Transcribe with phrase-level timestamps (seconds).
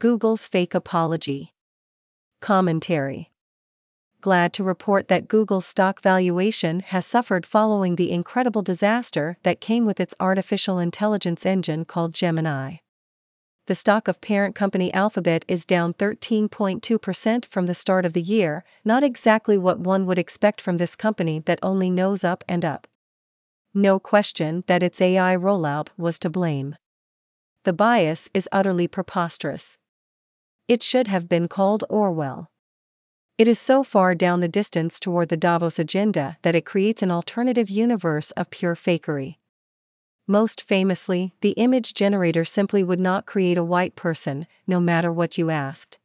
[0.00, 1.52] Google's fake apology.
[2.40, 3.30] Commentary
[4.22, 9.84] Glad to report that Google's stock valuation has suffered following the incredible disaster that came
[9.84, 12.76] with its artificial intelligence engine called Gemini.
[13.66, 18.64] The stock of parent company Alphabet is down 13.2% from the start of the year,
[18.82, 22.86] not exactly what one would expect from this company that only knows up and up.
[23.74, 26.76] No question that its AI rollout was to blame.
[27.64, 29.76] The bias is utterly preposterous.
[30.70, 32.48] It should have been called Orwell.
[33.36, 37.10] It is so far down the distance toward the Davos agenda that it creates an
[37.10, 39.38] alternative universe of pure fakery.
[40.28, 45.36] Most famously, the image generator simply would not create a white person, no matter what
[45.36, 45.98] you asked.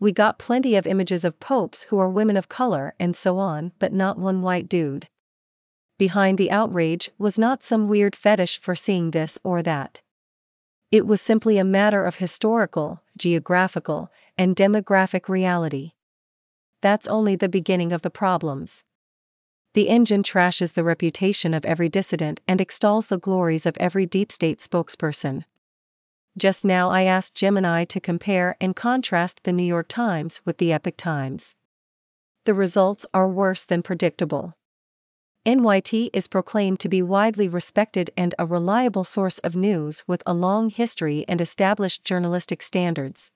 [0.00, 3.72] We got plenty of images of popes who are women of color and so on,
[3.78, 5.08] but not one white dude.
[5.98, 10.00] Behind the outrage was not some weird fetish for seeing this or that.
[10.94, 15.94] It was simply a matter of historical, geographical, and demographic reality.
[16.82, 18.84] That's only the beginning of the problems.
[19.72, 24.30] The engine trashes the reputation of every dissident and extols the glories of every deep
[24.30, 25.42] state spokesperson.
[26.38, 30.72] Just now I asked Gemini to compare and contrast the New York Times with the
[30.72, 31.56] Epoch Times.
[32.44, 34.54] The results are worse than predictable.
[35.46, 40.32] NYT is proclaimed to be widely respected and a reliable source of news with a
[40.32, 43.30] long history and established journalistic standards.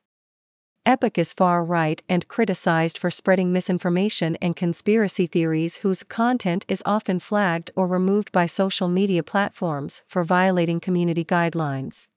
[0.87, 6.83] Epoch is far right and criticized for spreading misinformation and conspiracy theories whose content is
[6.87, 12.09] often flagged or removed by social media platforms for violating community guidelines.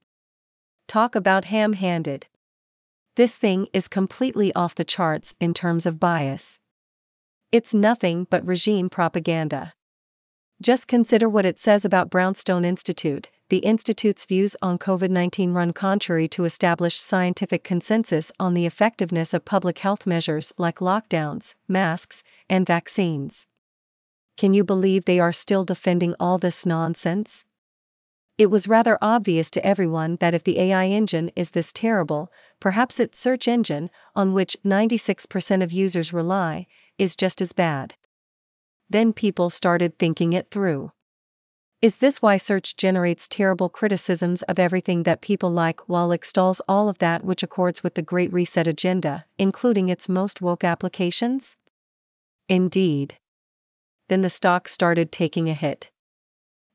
[0.87, 2.27] Talk about ham handed.
[3.17, 6.59] This thing is completely off the charts in terms of bias.
[7.51, 9.73] It's nothing but regime propaganda.
[10.61, 13.29] Just consider what it says about Brownstone Institute.
[13.49, 19.33] The Institute's views on COVID 19 run contrary to established scientific consensus on the effectiveness
[19.33, 23.47] of public health measures like lockdowns, masks, and vaccines.
[24.37, 27.43] Can you believe they are still defending all this nonsense?
[28.37, 32.99] It was rather obvious to everyone that if the AI engine is this terrible, perhaps
[32.99, 36.67] its search engine, on which 96% of users rely,
[36.99, 37.95] is just as bad
[38.91, 40.91] then people started thinking it through.
[41.81, 46.89] Is this why search generates terrible criticisms of everything that people like while extols all
[46.89, 51.57] of that which accords with the Great Reset agenda, including its most woke applications?
[52.47, 53.15] Indeed.
[54.09, 55.89] Then the stock started taking a hit.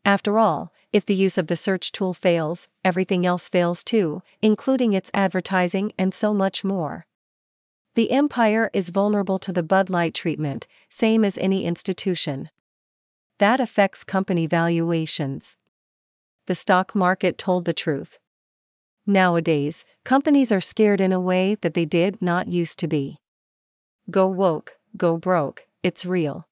[0.05, 4.93] After all, if the use of the search tool fails, everything else fails too, including
[4.93, 7.07] its advertising and so much more.
[7.97, 12.51] The empire is vulnerable to the Bud Light treatment, same as any institution.
[13.39, 15.57] That affects company valuations.
[16.45, 18.19] The stock market told the truth.
[19.07, 23.17] Nowadays, companies are scared in a way that they did not used to be.
[24.11, 26.47] Go woke, go broke, it's real.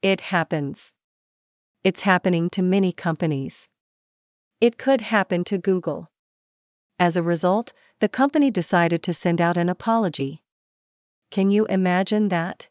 [0.00, 0.92] It happens.
[1.82, 3.68] It's happening to many companies.
[4.60, 6.12] It could happen to Google.
[7.00, 10.38] As a result, the company decided to send out an apology.
[11.32, 12.68] Can you imagine that?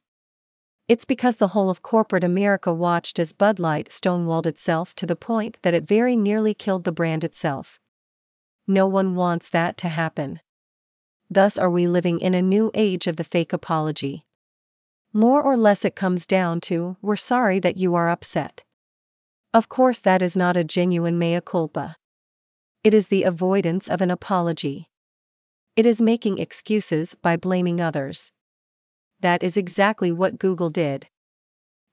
[0.87, 5.15] It's because the whole of corporate America watched as Bud Light stonewalled itself to the
[5.15, 7.79] point that it very nearly killed the brand itself.
[8.67, 10.41] No one wants that to happen.
[11.27, 14.27] Thus, are we living in a new age of the fake apology?
[15.11, 18.63] More or less, it comes down to we're sorry that you are upset.
[19.55, 21.95] Of course, that is not a genuine mea culpa.
[22.83, 24.91] It is the avoidance of an apology.
[25.75, 28.33] It is making excuses by blaming others
[29.21, 31.07] that is exactly what Google did.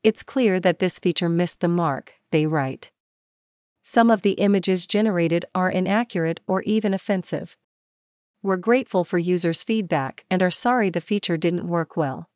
[0.02, 2.90] It's clear that this feature missed the mark, they write.
[3.82, 7.56] Some of the images generated are inaccurate or even offensive.
[8.42, 12.28] We're grateful for users' feedback and are sorry the feature didn't work well.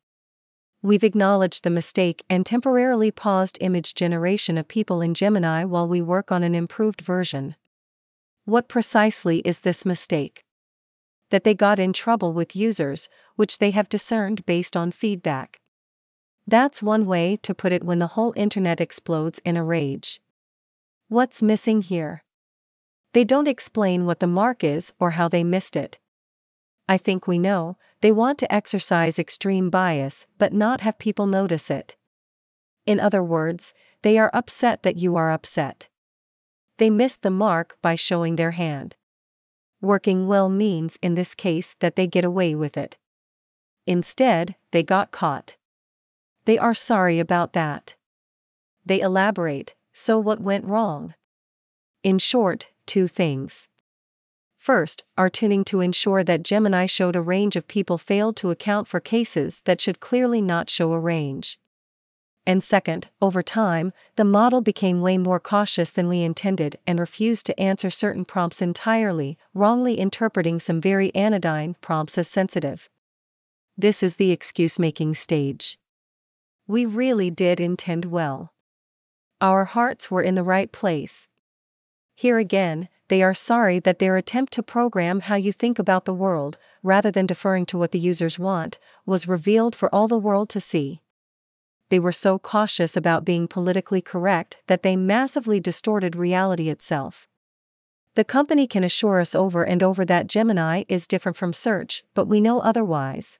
[0.81, 6.01] We've acknowledged the mistake and temporarily paused image generation of people in Gemini while we
[6.01, 7.55] work on an improved version.
[8.43, 10.42] What precisely is this mistake?
[11.29, 15.59] That they got in trouble with users, which they have discerned based on feedback.
[16.45, 20.21] That's one way to put it when the whole internet explodes in a rage.
[21.07, 22.23] What's missing here?
[23.13, 25.99] They don't explain what the mark is or how they missed it.
[26.89, 31.71] I think we know, they want to exercise extreme bias but not have people notice
[31.71, 31.95] it.
[32.85, 35.87] In other words, they are upset that you are upset.
[36.77, 38.95] They missed the mark by showing their hand
[39.83, 42.97] working well means in this case that they get away with it.
[43.85, 45.57] Instead, they got caught.
[46.45, 47.95] They are sorry about that.
[48.85, 51.13] They elaborate, so what went wrong?
[52.01, 53.69] In short, two things.
[54.57, 58.87] First, our tuning to ensure that Gemini showed a range of people failed to account
[58.87, 61.59] for cases that should clearly not show a range.
[62.45, 67.45] And second, over time, the model became way more cautious than we intended and refused
[67.45, 72.89] to answer certain prompts entirely, wrongly interpreting some very anodyne prompts as sensitive.
[73.77, 75.79] This is the excuse making stage.
[76.67, 78.53] We really did intend well.
[79.39, 81.27] Our hearts were in the right place.
[82.15, 86.13] Here again, they are sorry that their attempt to program how you think about the
[86.13, 90.49] world, rather than deferring to what the users want, was revealed for all the world
[90.49, 91.01] to see.
[91.93, 97.27] They were so cautious about being politically correct that they massively distorted reality itself.
[98.15, 102.25] The company can assure us over and over that Gemini is different from search, but
[102.25, 103.37] we know otherwise.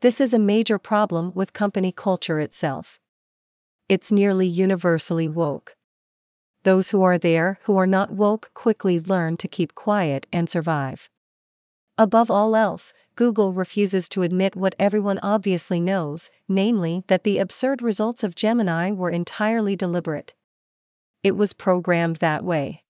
[0.00, 2.98] This is a major problem with company culture itself.
[3.90, 5.76] It's nearly universally woke.
[6.62, 11.10] Those who are there who are not woke quickly learn to keep quiet and survive.
[11.98, 17.82] Above all else, Google refuses to admit what everyone obviously knows, namely that the absurd
[17.82, 20.32] results of Gemini were entirely deliberate.
[21.22, 22.82] It was programmed that way.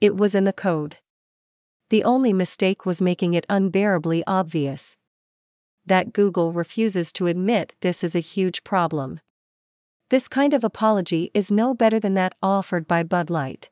[0.00, 0.98] It was in the code.
[1.88, 4.96] The only mistake was making it unbearably obvious.
[5.84, 9.18] That Google refuses to admit this is a huge problem.
[10.10, 13.68] This kind of apology is no better than that offered by Bud Light.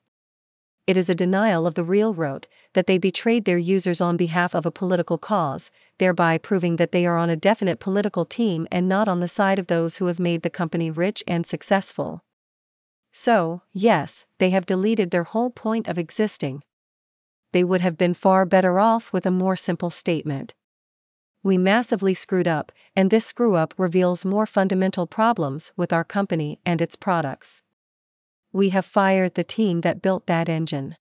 [0.88, 4.54] It is a denial of the real road, that they betrayed their users on behalf
[4.54, 8.88] of a political cause, thereby proving that they are on a definite political team and
[8.88, 12.24] not on the side of those who have made the company rich and successful.
[13.12, 16.64] So, yes, they have deleted their whole point of existing.
[17.52, 20.54] They would have been far better off with a more simple statement
[21.42, 26.58] we massively screwed up, and this screw up reveals more fundamental problems with our company
[26.66, 27.62] and its products.
[28.52, 30.96] We have fired the team that built that engine.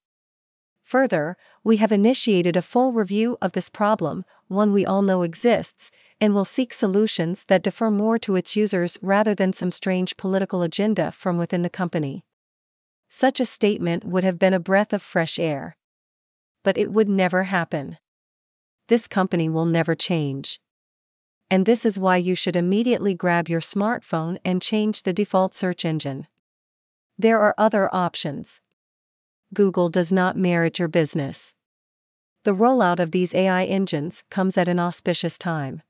[0.83, 5.91] Further, we have initiated a full review of this problem, one we all know exists,
[6.21, 10.61] and will seek solutions that defer more to its users rather than some strange political
[10.61, 12.23] agenda from within the company.
[13.09, 15.77] Such a statement would have been a breath of fresh air.
[16.63, 17.97] But it would never happen
[18.87, 20.59] this company will never change.
[21.49, 25.85] And this is why you should immediately grab your smartphone and change the default search
[25.85, 26.27] engine.
[27.17, 28.61] There are other options.
[29.53, 31.55] Google does not merit your business.
[32.43, 35.81] The rollout of these AI engines comes at an auspicious time.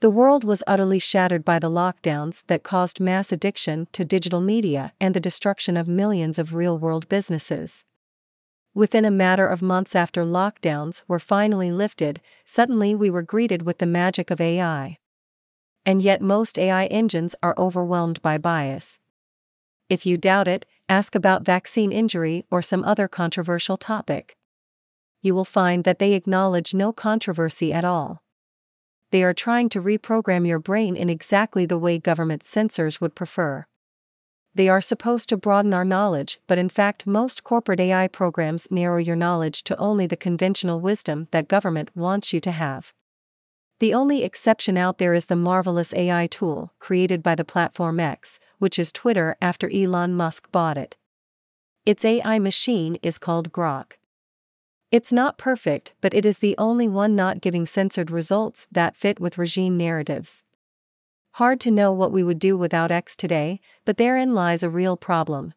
[0.00, 4.92] The world was utterly shattered by the lockdowns that caused mass addiction to digital media
[5.00, 7.86] and the destruction of millions of real world businesses.
[8.72, 13.78] Within a matter of months after lockdowns were finally lifted, suddenly we were greeted with
[13.78, 14.98] the magic of AI.
[15.84, 19.00] And yet, most AI engines are overwhelmed by bias.
[19.88, 24.36] If you doubt it, ask about vaccine injury or some other controversial topic.
[25.22, 28.22] You will find that they acknowledge no controversy at all.
[29.10, 33.66] They are trying to reprogram your brain in exactly the way government censors would prefer
[34.56, 38.96] they are supposed to broaden our knowledge, but in fact, most corporate AI programs narrow
[38.96, 42.94] your knowledge to only the conventional wisdom that government wants you to have.
[43.78, 48.40] The only exception out there is the marvelous AI tool created by the platform X,
[48.58, 50.96] which is Twitter after Elon Musk bought it.
[51.84, 53.92] Its AI machine is called Grok.
[54.90, 59.20] It's not perfect, but it is the only one not giving censored results that fit
[59.20, 60.44] with regime narratives.
[61.32, 64.96] Hard to know what we would do without X today, but therein lies a real
[64.96, 65.52] problem.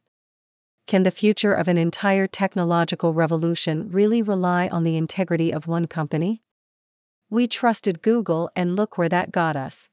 [0.87, 5.87] Can the future of an entire technological revolution really rely on the integrity of one
[5.87, 6.41] company?
[7.31, 9.89] We trusted Google and look where that got us.